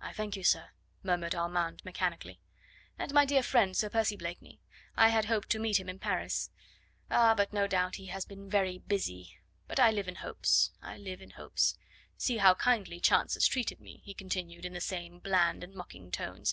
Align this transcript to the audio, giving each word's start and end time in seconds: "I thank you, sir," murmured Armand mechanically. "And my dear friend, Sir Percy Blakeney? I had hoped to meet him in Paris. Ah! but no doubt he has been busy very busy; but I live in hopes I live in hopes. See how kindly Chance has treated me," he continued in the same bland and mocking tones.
"I 0.00 0.12
thank 0.12 0.34
you, 0.34 0.42
sir," 0.42 0.70
murmured 1.04 1.32
Armand 1.32 1.82
mechanically. 1.84 2.40
"And 2.98 3.14
my 3.14 3.24
dear 3.24 3.40
friend, 3.40 3.76
Sir 3.76 3.88
Percy 3.88 4.16
Blakeney? 4.16 4.60
I 4.96 5.10
had 5.10 5.26
hoped 5.26 5.48
to 5.50 5.60
meet 5.60 5.78
him 5.78 5.88
in 5.88 6.00
Paris. 6.00 6.50
Ah! 7.08 7.36
but 7.36 7.52
no 7.52 7.68
doubt 7.68 7.94
he 7.94 8.06
has 8.06 8.24
been 8.24 8.46
busy 8.48 8.50
very 8.50 8.78
busy; 8.78 9.38
but 9.68 9.78
I 9.78 9.92
live 9.92 10.08
in 10.08 10.16
hopes 10.16 10.72
I 10.82 10.96
live 10.96 11.22
in 11.22 11.30
hopes. 11.30 11.78
See 12.16 12.38
how 12.38 12.54
kindly 12.54 12.98
Chance 12.98 13.34
has 13.34 13.46
treated 13.46 13.80
me," 13.80 14.00
he 14.04 14.12
continued 14.12 14.64
in 14.64 14.72
the 14.72 14.80
same 14.80 15.20
bland 15.20 15.62
and 15.62 15.72
mocking 15.72 16.10
tones. 16.10 16.52